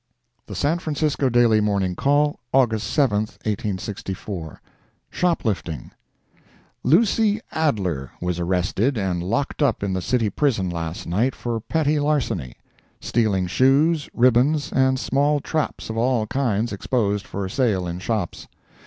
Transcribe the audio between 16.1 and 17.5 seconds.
kinds exposed for